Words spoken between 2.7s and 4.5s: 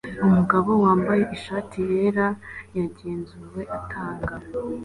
yagenzuwe atanga